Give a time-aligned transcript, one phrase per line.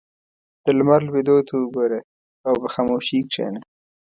[0.63, 1.99] •د لمر لوېدو ته وګوره
[2.47, 3.61] او په خاموشۍ کښېنه.